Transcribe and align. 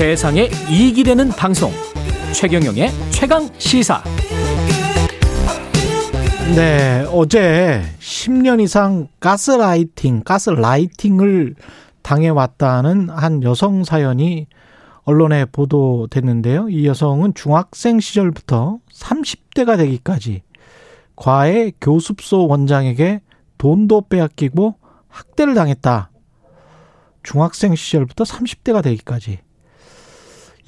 세상에 0.00 0.48
이익이 0.70 1.04
되는 1.04 1.28
방송 1.28 1.70
최경영의 2.32 2.88
최강 3.10 3.46
시사 3.58 4.02
네, 6.56 7.04
어제 7.12 7.82
10년 7.98 8.62
이상 8.62 9.08
가스라이팅, 9.20 10.22
가스라이팅을 10.24 11.54
당해왔다는 12.00 13.10
한 13.10 13.42
여성 13.42 13.84
사연이 13.84 14.46
언론에 15.02 15.44
보도됐는데요. 15.44 16.70
이 16.70 16.86
여성은 16.86 17.34
중학생 17.34 18.00
시절부터 18.00 18.78
30대가 18.90 19.76
되기까지 19.76 20.40
과외 21.14 21.72
교습소 21.78 22.46
원장에게 22.46 23.20
돈도 23.58 24.08
빼앗기고 24.08 24.76
학대를 25.08 25.52
당했다. 25.52 26.10
중학생 27.22 27.74
시절부터 27.74 28.24
30대가 28.24 28.82
되기까지. 28.82 29.40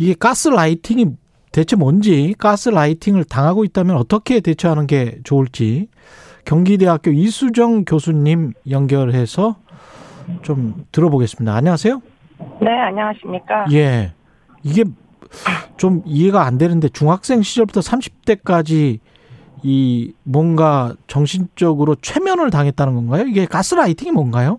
이게 0.02 0.14
가스라이팅이 0.18 1.06
대체 1.52 1.76
뭔지, 1.76 2.34
가스라이팅을 2.36 3.22
당하고 3.22 3.62
있다면 3.64 3.94
어떻게 3.96 4.40
대처하는 4.40 4.88
게 4.88 5.18
좋을지 5.22 5.86
경기대학교 6.44 7.12
이수정 7.12 7.84
교수님 7.84 8.52
연결해서 8.68 9.54
좀 10.42 10.86
들어보겠습니다. 10.90 11.54
안녕하세요. 11.54 12.02
네, 12.60 12.70
안녕하십니까. 12.72 13.66
예. 13.70 14.12
이게 14.64 14.82
좀 15.76 16.02
이해가 16.04 16.46
안 16.46 16.58
되는데 16.58 16.88
중학생 16.88 17.42
시절부터 17.42 17.78
30대까지 17.78 18.98
이 19.62 20.12
뭔가 20.24 20.94
정신적으로 21.06 21.94
최면을 21.94 22.50
당했다는 22.50 22.94
건가요? 22.96 23.26
이게 23.28 23.46
가스라이팅이 23.46 24.10
뭔가요? 24.10 24.58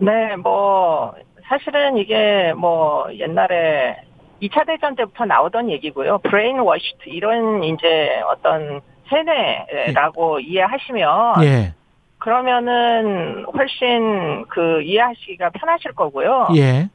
네, 0.00 0.36
뭐 0.36 1.14
사실은 1.48 1.96
이게 1.96 2.52
뭐 2.54 3.06
옛날에 3.18 4.09
2차 4.42 4.66
대전 4.66 4.96
때부터 4.96 5.24
나오던 5.24 5.70
얘기고요. 5.70 6.18
brainwashed 6.18 7.08
이런 7.08 7.62
이제 7.64 8.20
어떤 8.26 8.80
세뇌라고 9.08 10.40
이해하시면 10.40 11.44
예. 11.44 11.74
그러면은 12.18 13.44
훨씬 13.46 14.44
그 14.48 14.82
이해하시기가 14.82 15.50
편하실 15.50 15.92
거고요. 15.92 16.48
예. 16.56 16.88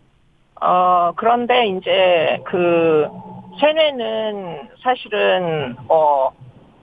어 0.61 1.11
그런데 1.15 1.67
이제 1.67 2.39
그 2.45 3.07
세뇌는 3.59 4.69
사실은 4.81 5.75
어 5.89 6.31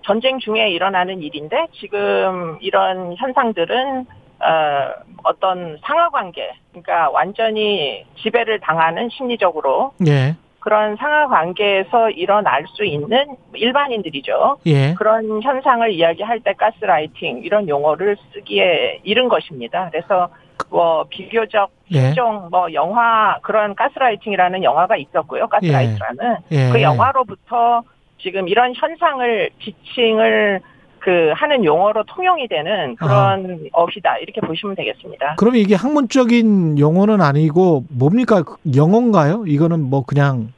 전쟁 0.03 0.39
중에 0.39 0.71
일어나는 0.71 1.23
일인데 1.23 1.69
지금 1.81 2.59
이런 2.61 3.15
현상들은 3.17 4.07
어, 4.43 4.93
어떤 5.23 5.79
상하 5.85 6.11
관계, 6.11 6.53
그러니까 6.71 7.11
완전히 7.11 8.05
지배를 8.23 8.59
당하는 8.59 9.09
심리적으로 9.11 9.93
예. 10.09 10.35
그런 10.63 10.95
상하 10.95 11.27
관계에서 11.27 12.11
일어날 12.11 12.65
수 12.69 12.85
있는 12.85 13.37
일반인들이죠. 13.53 14.59
예. 14.67 14.95
그런 14.95 15.43
현상을 15.43 15.91
이야기할 15.93 16.41
때 16.41 16.53
가스라이팅 16.53 17.43
이런 17.43 17.69
용어를 17.69 18.17
쓰기에 18.33 19.01
이른 19.03 19.29
것입니다. 19.29 19.89
그래서 19.91 20.29
뭐 20.71 21.05
비교적 21.11 21.71
예. 21.91 22.01
실종 22.01 22.49
뭐 22.51 22.73
영화 22.75 23.39
그런 23.43 23.75
가스라이팅이라는 23.75 24.63
영화가 24.63 24.97
있었고요. 24.97 25.49
가스라이트라는 25.49 26.37
예. 26.53 26.71
그 26.71 26.81
영화로부터 26.81 27.83
지금 28.19 28.47
이런 28.47 28.73
현상을 28.77 29.51
지칭을 29.65 30.61
그 31.03 31.33
하는 31.35 31.65
용어로 31.65 32.05
통용이 32.05 32.47
되는 32.47 32.95
그런 32.95 33.67
어휘다 33.73 34.19
이렇게 34.19 34.41
보시면 34.41 34.77
되겠습니다. 34.77 35.35
그러면 35.37 35.61
이게 35.61 35.75
학문적인 35.75 36.79
용어는 36.79 37.21
아니고 37.21 37.85
뭡니까? 37.91 38.45
영어인가요? 38.75 39.45
이거는 39.47 39.81
뭐 39.91 40.05
그냥 40.07 40.53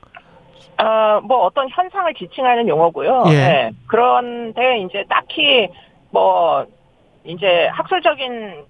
어, 0.78 1.20
뭐 1.22 1.44
어떤 1.44 1.68
현상을 1.70 2.12
지칭하는 2.14 2.68
용어고요. 2.68 3.24
예. 3.28 3.32
네. 3.32 3.70
그런데 3.86 4.80
이제 4.80 5.04
딱히 5.08 5.68
뭐 6.10 6.66
이제 7.24 7.68
학술적인 7.72 8.64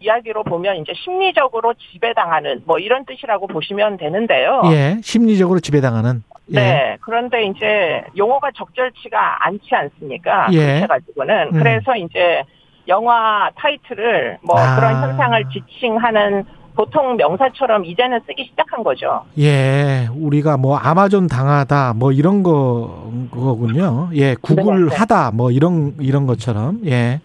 이야기로 0.00 0.44
보면 0.44 0.76
이제 0.76 0.92
심리적으로 0.94 1.74
지배당하는 1.74 2.62
뭐 2.66 2.78
이런 2.78 3.04
뜻이라고 3.04 3.46
보시면 3.46 3.96
되는데요. 3.96 4.62
예, 4.66 4.98
심리적으로 5.02 5.60
지배당하는 5.60 6.22
예. 6.52 6.54
네. 6.54 6.96
그런데 7.00 7.44
이제 7.44 8.04
용어가 8.16 8.50
적절치가 8.52 9.46
않지 9.46 9.74
않습니까? 9.74 10.48
예. 10.52 10.58
그렇게 10.58 10.86
가지고는. 10.86 11.48
음. 11.48 11.58
그래서 11.58 11.96
이제 11.96 12.42
영화 12.88 13.50
타이틀을 13.56 14.38
뭐 14.42 14.58
아. 14.58 14.76
그런 14.76 15.02
현상을 15.02 15.44
지칭하는 15.52 16.44
보통 16.76 17.16
명사처럼 17.16 17.86
이제는 17.86 18.20
쓰기 18.26 18.44
시작한 18.44 18.84
거죠. 18.84 19.24
예, 19.38 20.08
우리가 20.14 20.58
뭐 20.58 20.76
아마존 20.76 21.26
당하다 21.26 21.94
뭐 21.94 22.12
이런 22.12 22.42
거 22.42 23.10
거군요. 23.30 24.10
예, 24.14 24.36
구글 24.40 24.84
네, 24.84 24.90
네. 24.90 24.96
하다 24.96 25.30
뭐 25.32 25.50
이런 25.50 25.94
이런 25.98 26.26
것처럼 26.26 26.80
예. 26.84 27.20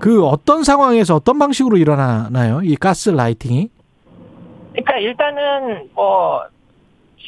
그 0.00 0.24
어떤 0.24 0.64
상황에서 0.64 1.16
어떤 1.16 1.38
방식으로 1.38 1.76
일어나나요? 1.76 2.62
이 2.62 2.76
가스 2.76 3.10
라이팅이? 3.10 3.68
그러니까 4.72 4.98
일단은 4.98 5.88
뭐 5.94 6.42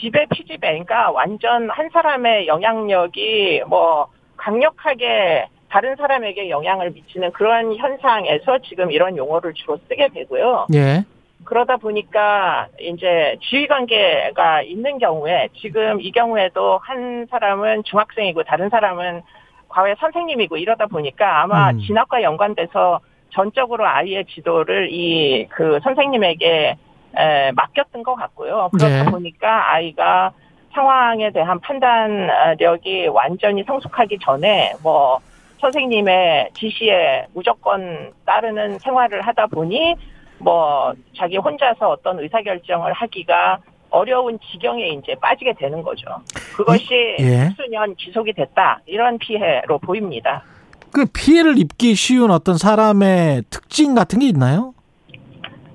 지배 0.00 0.24
피지배 0.30 0.58
그러니까 0.66 1.10
완전 1.10 1.68
한 1.68 1.90
사람의 1.92 2.46
영향력이 2.46 3.64
뭐 3.66 4.08
강력하게 4.36 5.46
다른 5.68 5.94
사람에게 5.96 6.48
영향을 6.48 6.90
미치는 6.90 7.32
그런 7.32 7.76
현상에서 7.76 8.58
지금 8.66 8.90
이런 8.90 9.16
용어를 9.16 9.52
주로 9.54 9.78
쓰게 9.88 10.08
되고요. 10.14 10.66
예. 10.74 11.04
그러다 11.44 11.76
보니까 11.78 12.68
이제 12.80 13.36
지위 13.42 13.66
관계가 13.66 14.62
있는 14.62 14.98
경우에 14.98 15.48
지금 15.56 16.00
이 16.00 16.10
경우에도 16.12 16.78
한 16.78 17.26
사람은 17.30 17.84
중학생이고 17.84 18.42
다른 18.44 18.68
사람은 18.68 19.22
과외 19.68 19.94
선생님이고 19.98 20.56
이러다 20.56 20.86
보니까 20.86 21.42
아마 21.42 21.70
음. 21.70 21.78
진학과 21.80 22.22
연관돼서 22.22 23.00
전적으로 23.30 23.86
아이의 23.86 24.24
지도를 24.26 24.88
이 24.92 25.46
그 25.50 25.78
선생님에게 25.82 26.76
에, 27.16 27.52
맡겼던 27.52 28.02
것 28.02 28.14
같고요. 28.14 28.68
그러다 28.72 29.04
네. 29.04 29.10
보니까 29.10 29.72
아이가 29.72 30.32
상황에 30.72 31.30
대한 31.30 31.58
판단력이 31.60 33.08
완전히 33.08 33.64
성숙하기 33.64 34.18
전에 34.20 34.74
뭐 34.82 35.18
선생님의 35.58 36.50
지시에 36.54 37.26
무조건 37.34 38.12
따르는 38.24 38.78
생활을 38.78 39.22
하다 39.22 39.48
보니 39.48 39.96
뭐 40.40 40.92
자기 41.16 41.36
혼자서 41.36 41.88
어떤 41.90 42.18
의사결정을 42.18 42.92
하기가 42.92 43.58
어려운 43.90 44.38
지경에 44.50 44.88
이제 44.88 45.14
빠지게 45.20 45.54
되는 45.54 45.82
거죠. 45.82 46.06
그것이 46.56 47.16
예. 47.18 47.50
수년 47.56 47.94
지속이 47.96 48.32
됐다 48.32 48.80
이런 48.86 49.18
피해로 49.18 49.78
보입니다. 49.78 50.42
그 50.92 51.06
피해를 51.06 51.58
입기 51.58 51.94
쉬운 51.94 52.30
어떤 52.30 52.56
사람의 52.56 53.44
특징 53.50 53.94
같은 53.94 54.20
게 54.20 54.26
있나요? 54.26 54.74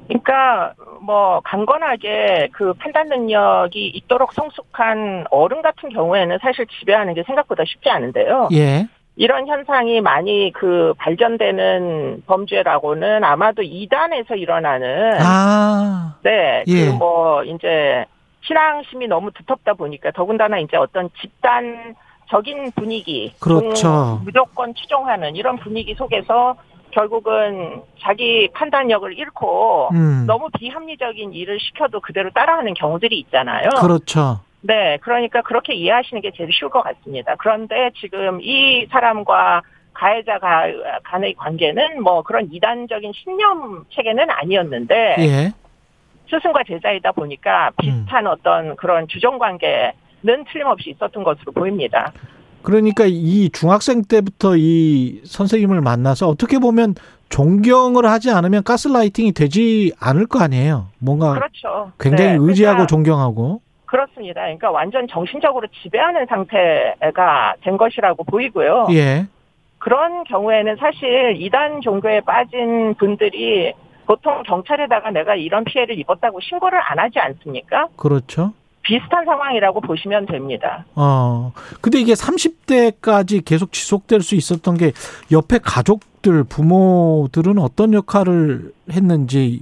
그러니까 0.07 0.73
뭐 1.01 1.41
강건하게 1.43 2.49
그 2.51 2.73
판단 2.73 3.09
능력이 3.09 3.87
있도록 3.87 4.33
성숙한 4.33 5.25
어른 5.29 5.61
같은 5.61 5.89
경우에는 5.89 6.37
사실 6.41 6.65
지배하는 6.79 7.13
게 7.13 7.23
생각보다 7.23 7.63
쉽지 7.65 7.89
않은데요. 7.89 8.49
예. 8.53 8.87
이런 9.17 9.47
현상이 9.47 10.01
많이 10.01 10.51
그 10.53 10.93
발견되는 10.97 12.23
범죄라고는 12.25 13.23
아마도 13.23 13.61
이단에서 13.61 14.35
일어나는 14.35 15.17
아. 15.21 16.15
네, 16.23 16.63
예. 16.67 16.85
그뭐 16.91 17.43
이제 17.43 18.05
신앙심이 18.41 19.07
너무 19.07 19.31
두텁다 19.31 19.73
보니까 19.73 20.11
더군다나 20.11 20.59
이제 20.59 20.77
어떤 20.77 21.09
집단 21.21 21.95
적인 22.29 22.71
분위기, 22.71 23.33
그렇죠. 23.39 24.19
음, 24.19 24.25
무조건 24.25 24.73
추종하는 24.73 25.35
이런 25.35 25.57
분위기 25.57 25.93
속에서 25.93 26.55
결국은 26.91 27.81
자기 28.01 28.49
판단력을 28.53 29.17
잃고 29.17 29.89
음. 29.91 30.25
너무 30.25 30.49
비합리적인 30.57 31.33
일을 31.33 31.59
시켜도 31.59 31.99
그대로 31.99 32.31
따라하는 32.31 32.73
경우들이 32.73 33.19
있잖아요. 33.19 33.69
그렇죠. 33.81 34.39
네, 34.67 34.97
그러니까 35.01 35.41
그렇게 35.41 35.73
이해하시는 35.75 36.21
게 36.21 36.31
제일 36.35 36.49
쉬울 36.51 36.71
것 36.71 36.81
같습니다. 36.81 37.35
그런데 37.37 37.91
지금 38.01 38.39
이 38.41 38.87
사람과 38.89 39.61
가해자 39.93 40.39
가- 40.39 40.63
간의 41.03 41.35
관계는 41.35 42.01
뭐 42.01 42.23
그런 42.23 42.49
이단적인 42.51 43.11
신념 43.13 43.85
체계는 43.91 44.29
아니었는데 44.29 45.15
예. 45.19 45.53
스승과 46.29 46.63
제자이다 46.67 47.11
보니까 47.11 47.71
비슷한 47.79 48.25
어떤 48.27 48.75
그런 48.75 49.07
주종 49.07 49.37
관계는 49.37 50.43
틀림없이 50.51 50.89
있었던 50.89 51.23
것으로 51.23 51.51
보입니다. 51.51 52.11
그러니까 52.63 53.03
이 53.07 53.49
중학생 53.51 54.01
때부터 54.01 54.55
이 54.57 55.21
선생님을 55.25 55.81
만나서 55.81 56.27
어떻게 56.27 56.57
보면 56.57 56.95
존경을 57.29 58.05
하지 58.07 58.31
않으면 58.31 58.63
가스라이팅이 58.63 59.33
되지 59.33 59.93
않을 59.99 60.25
거 60.25 60.39
아니에요. 60.39 60.87
뭔가 60.97 61.33
그렇죠. 61.35 61.91
굉장히 61.99 62.31
네, 62.31 62.37
의지하고 62.39 62.77
그러니까 62.77 62.87
존경하고. 62.87 63.61
그렇습니다. 63.85 64.41
그러니까 64.41 64.71
완전 64.71 65.07
정신적으로 65.07 65.67
지배하는 65.81 66.25
상태가 66.27 67.55
된 67.61 67.77
것이라고 67.77 68.23
보이고요. 68.23 68.87
예. 68.91 69.27
그런 69.77 70.23
경우에는 70.23 70.77
사실 70.77 71.35
이단 71.37 71.81
종교에 71.81 72.21
빠진 72.21 72.95
분들이 72.95 73.73
보통 74.05 74.43
경찰에다가 74.43 75.11
내가 75.11 75.35
이런 75.35 75.63
피해를 75.63 75.97
입었다고 75.99 76.39
신고를 76.41 76.79
안 76.81 76.99
하지 76.99 77.19
않습니까? 77.19 77.87
그렇죠. 77.95 78.53
비슷한 78.81 79.25
상황이라고 79.25 79.81
보시면 79.81 80.27
됩니다. 80.27 80.85
어. 80.95 81.51
근데 81.81 81.99
이게 81.99 82.13
30대까지 82.13 83.43
계속 83.43 83.71
지속될 83.71 84.21
수 84.21 84.35
있었던 84.35 84.77
게 84.77 84.91
옆에 85.31 85.57
가족들, 85.57 86.43
부모들은 86.43 87.57
어떤 87.57 87.93
역할을 87.93 88.71
했는지 88.91 89.61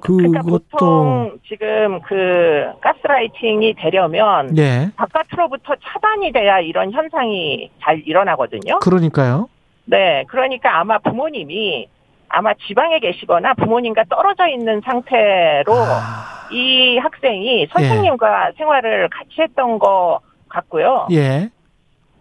그러니까 0.00 0.42
그것도 0.42 0.64
보통 0.70 1.38
지금 1.46 2.00
그 2.02 2.66
가스라이팅이 2.80 3.74
되려면 3.74 4.56
예. 4.56 4.90
바깥으로부터 4.96 5.74
차단이 5.82 6.32
돼야 6.32 6.60
이런 6.60 6.92
현상이 6.92 7.70
잘 7.82 8.02
일어나거든요. 8.06 8.78
그러니까요. 8.80 9.48
네, 9.84 10.24
그러니까 10.28 10.78
아마 10.78 10.98
부모님이 10.98 11.88
아마 12.28 12.52
지방에 12.66 12.98
계시거나 12.98 13.54
부모님과 13.54 14.04
떨어져 14.10 14.48
있는 14.48 14.82
상태로 14.84 15.72
아, 15.72 16.48
이 16.52 16.98
학생이 16.98 17.66
선생님과 17.72 18.52
생활을 18.56 19.08
같이 19.08 19.40
했던 19.40 19.78
거 19.78 20.20
같고요. 20.48 21.08
예. 21.12 21.48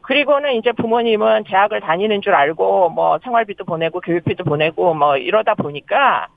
그리고는 0.01 0.53
이제 0.53 0.71
부모님은 0.71 1.44
대학을 1.44 1.81
다니는 1.81 2.21
줄 2.21 2.33
알고 2.33 2.89
뭐 2.89 3.19
생활비도 3.21 3.65
보내고 3.65 4.00
교육비도 4.00 4.45
보내고 4.45 4.94
뭐 4.94 5.18
이러다 5.18 5.56
보니까 5.56 6.27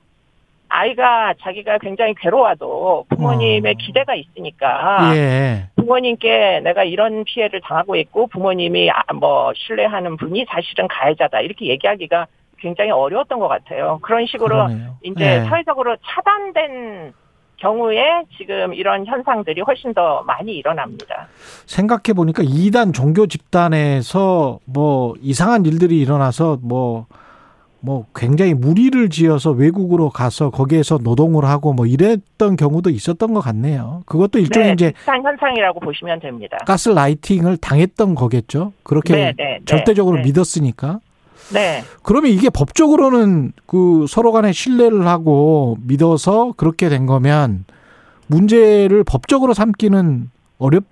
아이가 0.71 1.33
자기가 1.41 1.79
굉장히 1.79 2.13
괴로워도 2.17 3.05
부모님의 3.09 3.73
어. 3.73 3.75
기대가 3.77 4.15
있으니까 4.15 5.11
예. 5.15 5.67
부모님께 5.75 6.61
내가 6.63 6.85
이런 6.85 7.25
피해를 7.25 7.59
당하고 7.61 7.97
있고 7.97 8.27
부모님이 8.27 8.89
아, 8.89 9.13
뭐 9.13 9.51
신뢰하는 9.53 10.15
분이 10.15 10.45
사실은 10.49 10.87
가해자다 10.87 11.41
이렇게 11.41 11.65
얘기하기가 11.65 12.27
굉장히 12.57 12.91
어려웠던 12.91 13.39
것 13.39 13.49
같아요. 13.49 13.99
그런 14.01 14.25
식으로 14.27 14.47
그러네요. 14.47 14.97
이제 15.03 15.25
예. 15.25 15.49
사회적으로 15.49 15.97
차단된 16.05 17.13
경우에 17.57 18.23
지금 18.37 18.73
이런 18.73 19.05
현상들이 19.05 19.61
훨씬 19.61 19.93
더 19.93 20.23
많이 20.23 20.53
일어납니다. 20.53 21.27
생각해 21.65 22.13
보니까 22.15 22.43
이단 22.45 22.93
종교 22.93 23.27
집단에서 23.27 24.59
뭐 24.65 25.15
이상한 25.21 25.65
일들이 25.65 25.99
일어나서 25.99 26.57
뭐 26.63 27.07
뭐 27.83 28.05
굉장히 28.15 28.53
무리를 28.53 29.09
지어서 29.09 29.51
외국으로 29.51 30.09
가서 30.09 30.51
거기에서 30.51 30.99
노동을 31.01 31.45
하고 31.45 31.73
뭐 31.73 31.87
이랬던 31.87 32.55
경우도 32.55 32.91
있었던 32.91 33.33
것 33.33 33.41
같네요. 33.41 34.03
그것도 34.05 34.39
일종의 34.39 34.69
네, 34.69 34.73
이제 34.73 34.93
현상이라고 35.03 35.79
보시면 35.79 36.19
됩니다. 36.19 36.57
가스 36.65 36.89
라이팅을 36.89 37.57
당했던 37.57 38.15
거겠죠. 38.15 38.71
그렇게 38.83 39.15
네, 39.15 39.33
네, 39.35 39.43
네, 39.43 39.59
절대적으로 39.65 40.17
네. 40.17 40.23
믿었으니까. 40.23 40.99
네. 41.53 41.81
그러면 42.03 42.31
이게 42.31 42.49
법적으로는 42.49 43.51
그 43.65 44.05
서로 44.07 44.31
간에 44.31 44.51
신뢰를 44.53 45.07
하고 45.07 45.77
믿어서 45.85 46.53
그렇게 46.55 46.87
된 46.87 47.07
거면 47.07 47.65
문제를 48.27 49.03
법적으로 49.03 49.53
삼기는 49.53 50.29
어렵 50.59 50.83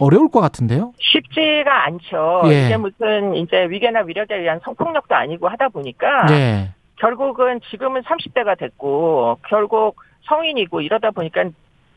어려울 0.00 0.28
것 0.30 0.40
같은데요. 0.40 0.92
쉽지가 0.98 1.86
않죠. 1.86 2.42
예. 2.46 2.66
이게 2.66 2.76
무슨 2.76 3.34
이제 3.34 3.66
위계나 3.68 4.00
위력에 4.00 4.34
의한 4.36 4.60
성폭력도 4.64 5.14
아니고 5.14 5.48
하다 5.48 5.68
보니까 5.68 6.26
예. 6.30 6.70
결국은 6.96 7.60
지금은 7.70 8.02
30대가 8.02 8.58
됐고 8.58 9.38
결국 9.48 9.96
성인이고 10.28 10.80
이러다 10.80 11.10
보니까 11.10 11.44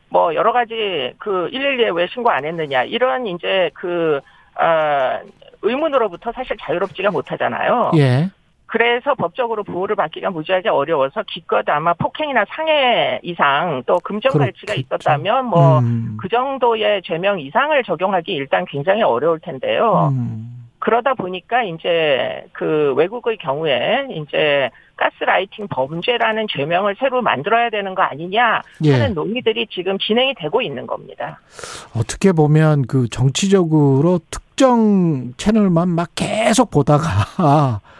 뭐 0.08 0.34
여러 0.34 0.52
가지 0.52 1.12
그 1.18 1.48
112에 1.52 1.94
왜 1.94 2.06
신고 2.08 2.30
안 2.30 2.44
했느냐 2.44 2.84
이런 2.84 3.26
이제 3.26 3.70
그 3.74 4.20
어, 4.60 5.20
의문으로부터 5.62 6.32
사실 6.32 6.56
자유롭지가 6.60 7.10
못하잖아요. 7.10 7.92
예. 7.96 8.30
그래서 8.70 9.16
법적으로 9.16 9.64
보호를 9.64 9.96
받기가 9.96 10.30
무지하게 10.30 10.68
어려워서 10.68 11.24
기껏 11.26 11.68
아마 11.68 11.92
폭행이나 11.92 12.44
상해 12.50 13.18
이상 13.24 13.82
또 13.84 13.98
금전 13.98 14.30
발치가 14.30 14.74
그렇겠죠. 14.74 14.80
있었다면 14.80 15.46
뭐 15.46 15.80
음. 15.80 16.16
그 16.20 16.28
정도의 16.28 17.02
죄명 17.02 17.40
이상을 17.40 17.82
적용하기 17.82 18.32
일단 18.32 18.64
굉장히 18.66 19.02
어려울 19.02 19.40
텐데요. 19.40 20.10
음. 20.12 20.68
그러다 20.78 21.14
보니까 21.14 21.64
이제 21.64 22.44
그 22.52 22.94
외국의 22.96 23.38
경우에 23.38 24.06
이제 24.10 24.70
가스라이팅 24.96 25.66
범죄라는 25.68 26.46
죄명을 26.48 26.94
새로 27.00 27.22
만들어야 27.22 27.70
되는 27.70 27.96
거 27.96 28.02
아니냐 28.02 28.62
예. 28.84 28.92
하는 28.92 29.14
논의들이 29.14 29.66
지금 29.72 29.98
진행이 29.98 30.34
되고 30.34 30.62
있는 30.62 30.86
겁니다. 30.86 31.40
어떻게 31.96 32.30
보면 32.30 32.86
그 32.86 33.08
정치적으로 33.08 34.20
특정 34.30 35.32
채널만 35.36 35.88
막 35.88 36.10
계속 36.14 36.70
보다가 36.70 37.80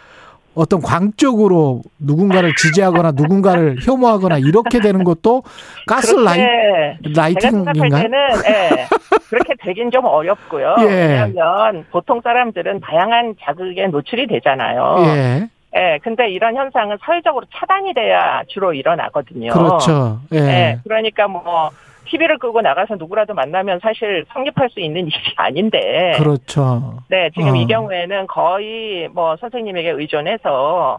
어떤 0.55 0.81
광적으로 0.81 1.83
누군가를 1.99 2.55
지지하거나 2.57 3.13
누군가를 3.13 3.77
혐오하거나 3.87 4.39
이렇게 4.39 4.81
되는 4.81 5.05
것도 5.05 5.43
가스 5.87 6.15
라이, 6.15 6.39
제가 6.39 6.51
생각할 6.51 7.13
라이팅인가요? 7.15 8.03
때는 8.03 8.19
예, 8.49 8.87
그렇게 9.31 9.55
되긴 9.61 9.91
좀 9.91 10.05
어렵고요. 10.05 10.77
예. 10.81 10.85
왜냐하면 10.85 11.85
보통 11.91 12.21
사람들은 12.23 12.81
다양한 12.81 13.37
자극에 13.41 13.87
노출이 13.89 14.27
되잖아요. 14.27 14.97
예. 15.07 15.49
예, 15.77 15.99
근데 16.03 16.29
이런 16.29 16.57
현상은 16.57 16.99
사회적으로 17.01 17.47
차단이 17.55 17.95
돼야 17.95 18.43
주로 18.49 18.73
일어나거든요. 18.75 19.53
그렇죠. 19.53 20.19
예. 20.33 20.39
예, 20.39 20.79
그러니까 20.83 21.29
뭐 21.29 21.71
TV를 22.07 22.39
끄고 22.39 22.61
나가서 22.61 22.97
누구라도 22.97 23.35
만나면 23.35 23.81
사실 23.83 24.25
성립할 24.33 24.71
수 24.71 24.81
있는 24.81 25.07
일이 25.09 25.15
아닌데. 25.37 26.15
그렇죠. 26.19 27.03
네, 27.09 27.31
지금 27.35 27.51
어. 27.53 27.57
이 27.57 27.67
경우에는 27.67 28.27
거의 28.27 29.09
뭐 29.09 29.37
선생님에게 29.37 29.91
의존해서 29.91 30.99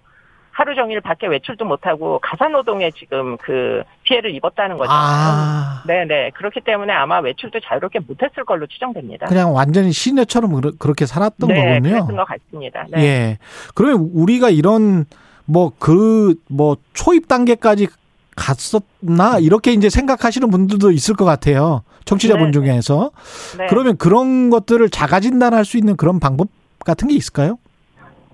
하루 0.52 0.76
종일 0.76 1.00
밖에 1.02 1.28
외출도 1.28 1.64
못하고 1.66 2.20
가사노동에 2.20 2.92
지금 2.92 3.38
그 3.38 3.84
피해를 4.04 4.36
입었다는 4.36 4.78
거죠. 4.78 4.92
아. 4.94 5.82
네네. 5.88 6.32
그렇기 6.32 6.60
때문에 6.62 6.92
아마 6.94 7.20
외출도 7.20 7.62
자유롭게 7.62 8.00
못했을 8.00 8.44
걸로 8.46 8.68
추정됩니다. 8.68 9.28
그냥 9.28 9.56
완전히 9.56 9.92
시내처럼 9.94 10.60
그렇게 10.78 11.06
살았던 11.06 11.48
네, 11.50 11.56
거군요. 11.56 11.90
그랬던 11.96 12.16
것 12.18 12.26
같습니다. 12.26 12.86
네. 12.92 13.02
예. 13.02 13.38
그러면 13.76 14.10
우리가 14.14 14.50
이런 14.50 15.06
뭐 15.46 15.72
그뭐 15.80 16.78
초입 16.94 17.28
단계까지 17.28 17.88
갔었나 18.36 19.40
이렇게 19.40 19.74
이제 19.74 19.90
생각하시는 19.90 20.50
분들도 20.50 20.92
있을 20.92 21.16
것 21.16 21.26
같아요. 21.26 21.84
청취자분 22.06 22.48
네, 22.48 22.52
중에서. 22.52 23.12
네. 23.58 23.68
그러면 23.68 23.98
그런 23.98 24.50
것들을 24.50 24.90
자가 24.90 25.20
진단할 25.20 25.66
수 25.66 25.78
있는 25.78 25.96
그런 25.98 26.20
방법 26.20 26.48
같은 26.80 27.08
게 27.08 27.16
있을까요? 27.16 27.58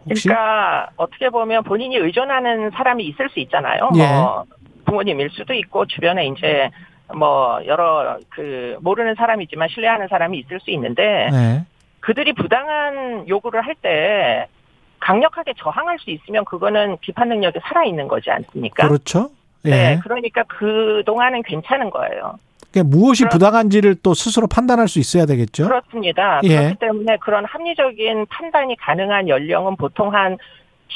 혹시? 0.10 0.28
그러니까 0.30 0.90
어떻게 0.96 1.30
보면 1.30 1.64
본인이 1.64 1.98
의존하는 1.98 2.72
사람이 2.72 3.06
있을 3.06 3.30
수 3.30 3.40
있잖아요. 3.42 3.90
예. 3.96 4.08
뭐 4.08 4.46
부모님일 4.86 5.30
수도 5.32 5.54
있고 5.54 5.86
주변에 5.86 6.28
이제 6.28 6.70
뭐 7.14 7.60
여러 7.66 8.18
그 8.30 8.78
모르는 8.82 9.16
사람이지만 9.16 9.68
신뢰하는 9.70 10.08
사람이 10.10 10.40
있을 10.40 10.60
수 10.62 10.72
있는데 10.72 11.28
네. 11.32 11.66
그들이 12.00 12.34
부당한 12.34 13.28
요구를 13.28 13.66
할 13.66 13.76
때 13.82 14.48
강력하게 15.00 15.54
저항할 15.58 16.00
수 16.00 16.10
있으면 16.10 16.44
그거는 16.46 16.98
비판 17.02 17.30
능력이 17.30 17.60
살아 17.62 17.84
있는 17.84 18.08
거지 18.08 18.32
않습니까? 18.32 18.88
그렇죠. 18.88 19.30
예. 19.66 19.70
네, 19.70 20.00
그러니까 20.04 20.44
그 20.48 21.04
동안은 21.06 21.44
괜찮은 21.44 21.90
거예요. 21.90 22.40
그러니까 22.72 22.96
무엇이 22.96 23.24
그럼- 23.24 23.32
부당한지를 23.32 23.96
또 24.04 24.14
스스로 24.14 24.48
판단할 24.48 24.88
수 24.88 25.00
있어야 25.00 25.26
되겠죠. 25.26 25.64
그렇습니다. 25.68 26.42
예. 26.44 26.56
그렇기 26.58 26.76
때문에 26.80 27.18
그런 27.18 27.46
합리적인 27.46 28.26
판단이 28.30 28.76
가능한 28.78 29.30
연령은 29.30 29.76
보통 29.78 30.14
한 30.14 30.38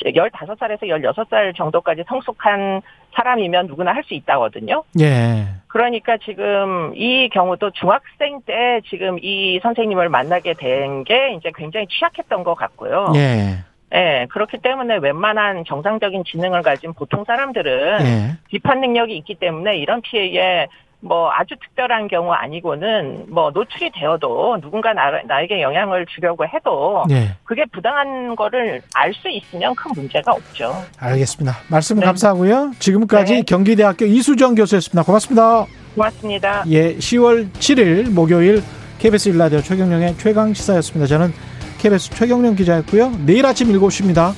15살에서 0.03 0.83
16살 0.83 1.55
정도까지 1.55 2.03
성숙한 2.07 2.81
사람이면 3.13 3.67
누구나 3.67 3.93
할 3.93 4.03
수 4.03 4.13
있다거든요. 4.13 4.83
예. 4.99 5.45
그러니까 5.67 6.17
지금 6.23 6.93
이 6.95 7.29
경우도 7.29 7.71
중학생 7.71 8.41
때 8.45 8.81
지금 8.89 9.17
이 9.21 9.59
선생님을 9.61 10.09
만나게 10.09 10.53
된 10.53 11.03
게 11.03 11.33
이제 11.37 11.51
굉장히 11.55 11.87
취약했던 11.87 12.43
것 12.43 12.55
같고요. 12.55 13.11
예. 13.15 13.59
예, 13.93 14.27
그렇기 14.29 14.57
때문에 14.59 14.97
웬만한 14.97 15.63
정상적인 15.67 16.23
지능을 16.25 16.61
가진 16.61 16.93
보통 16.93 17.23
사람들은 17.25 18.05
예. 18.05 18.37
비판 18.49 18.79
능력이 18.79 19.17
있기 19.17 19.35
때문에 19.35 19.77
이런 19.77 20.01
피해에 20.01 20.67
뭐 21.03 21.31
아주 21.31 21.55
특별한 21.59 22.07
경우 22.07 22.31
아니고는 22.31 23.25
뭐 23.29 23.49
노출이 23.49 23.91
되어도 23.93 24.59
누군가 24.61 24.93
나, 24.93 25.11
나에게 25.23 25.61
영향을 25.61 26.05
주려고 26.05 26.45
해도 26.45 27.03
예. 27.09 27.35
그게 27.43 27.65
부당한 27.71 28.35
거를 28.35 28.81
알 28.93 29.11
수 29.13 29.27
있으면 29.29 29.75
큰 29.75 29.91
문제가 29.95 30.31
없죠. 30.31 30.73
알겠습니다. 30.99 31.57
말씀 31.69 31.99
네. 31.99 32.05
감사하고요. 32.05 32.71
지금까지 32.79 33.33
네. 33.33 33.41
경기대학교 33.41 34.05
이수정 34.05 34.55
교수였습니다. 34.55 35.03
고맙습니다. 35.03 35.65
고맙습니다. 35.95 36.63
예, 36.69 36.95
10월 36.95 37.51
7일 37.51 38.09
목요일 38.13 38.61
KBS 38.99 39.29
일라디오 39.29 39.59
최경령의 39.59 40.15
최강 40.17 40.53
시사였습니다. 40.53 41.07
저는 41.07 41.33
KBS 41.81 42.11
최경령 42.11 42.55
기자였고요. 42.55 43.11
내일 43.25 43.45
아침 43.45 43.67
7시입니다. 43.69 44.33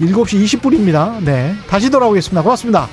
7시 0.00 0.60
20분입니다. 0.60 1.22
네. 1.24 1.54
다시 1.68 1.90
돌아오겠습니다. 1.90 2.42
고맙습니다. 2.42 2.88